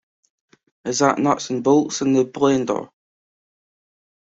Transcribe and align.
Is 0.83 0.97
that 0.97 1.19
nuts 1.19 1.51
and 1.51 1.63
bolts 1.63 2.01
in 2.01 2.13
the 2.13 2.25
blender? 2.25 2.89